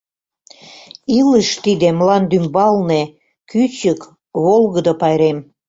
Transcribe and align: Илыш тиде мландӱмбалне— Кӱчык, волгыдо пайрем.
Илыш 1.17 1.49
тиде 1.63 1.89
мландӱмбалне— 1.99 3.01
Кӱчык, 3.49 4.01
волгыдо 4.43 4.93
пайрем. 5.01 5.37